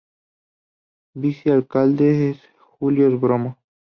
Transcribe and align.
Vice 1.13 1.51
Alcalde 1.51 2.31
es 2.31 2.39
Julios 2.57 3.21
Bromo. 3.21 3.59